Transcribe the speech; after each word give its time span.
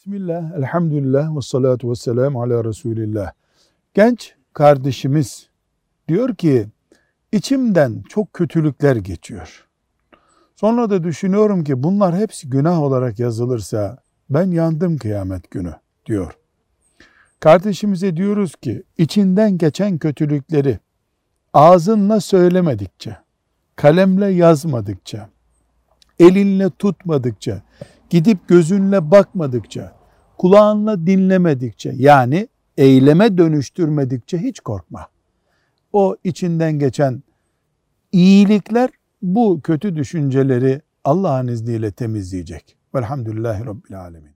Bismillah, 0.00 0.52
elhamdülillah 0.56 1.36
ve 1.36 1.40
salatu 1.40 1.90
ve 1.90 1.94
selamu 1.94 2.42
ala 2.42 2.64
Resulillah. 2.64 3.32
Genç 3.94 4.34
kardeşimiz 4.52 5.48
diyor 6.08 6.34
ki, 6.34 6.66
içimden 7.32 8.02
çok 8.08 8.32
kötülükler 8.32 8.96
geçiyor. 8.96 9.68
Sonra 10.56 10.90
da 10.90 11.04
düşünüyorum 11.04 11.64
ki 11.64 11.82
bunlar 11.82 12.16
hepsi 12.16 12.50
günah 12.50 12.82
olarak 12.82 13.18
yazılırsa 13.18 13.98
ben 14.30 14.50
yandım 14.50 14.98
kıyamet 14.98 15.50
günü 15.50 15.74
diyor. 16.06 16.38
Kardeşimize 17.40 18.16
diyoruz 18.16 18.56
ki 18.56 18.82
içinden 18.98 19.58
geçen 19.58 19.98
kötülükleri 19.98 20.78
ağzınla 21.52 22.20
söylemedikçe, 22.20 23.16
kalemle 23.76 24.26
yazmadıkça, 24.26 25.28
elinle 26.18 26.70
tutmadıkça, 26.70 27.62
gidip 28.10 28.48
gözünle 28.48 29.10
bakmadıkça, 29.10 29.92
kulağınla 30.38 31.06
dinlemedikçe 31.06 31.92
yani 31.96 32.48
eyleme 32.76 33.38
dönüştürmedikçe 33.38 34.38
hiç 34.38 34.60
korkma. 34.60 35.06
O 35.92 36.16
içinden 36.24 36.78
geçen 36.78 37.22
iyilikler 38.12 38.90
bu 39.22 39.60
kötü 39.62 39.96
düşünceleri 39.96 40.82
Allah'ın 41.04 41.48
izniyle 41.48 41.92
temizleyecek. 41.92 42.76
Velhamdülillahi 42.94 43.66
Rabbil 43.66 44.00
Alemin. 44.00 44.30